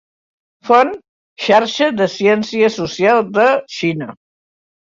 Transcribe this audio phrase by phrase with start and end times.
[0.69, 0.95] "Font:
[1.49, 3.47] Xarxa de Ciència Social de
[3.79, 4.13] Xina".